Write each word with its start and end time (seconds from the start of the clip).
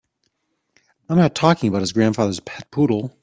I'm 1.09 1.17
not 1.17 1.35
talking 1.35 1.69
about 1.69 1.81
his 1.81 1.93
grandfather's 1.93 2.39
pet 2.39 2.71
poodle. 2.71 3.15